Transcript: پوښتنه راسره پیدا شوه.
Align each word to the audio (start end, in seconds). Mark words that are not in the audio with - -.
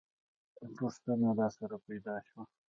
پوښتنه 0.77 1.29
راسره 1.39 1.77
پیدا 1.87 2.15
شوه. 2.27 2.43